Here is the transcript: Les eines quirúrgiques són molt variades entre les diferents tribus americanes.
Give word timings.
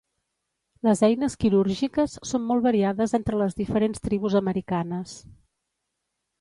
Les 0.87 1.03
eines 1.07 1.35
quirúrgiques 1.43 2.15
són 2.31 2.43
molt 2.47 2.67
variades 2.69 3.15
entre 3.21 3.43
les 3.43 3.61
diferents 3.63 4.05
tribus 4.09 4.41
americanes. 4.43 5.17